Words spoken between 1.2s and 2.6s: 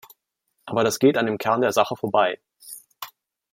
dem Kern der Sache vorbei.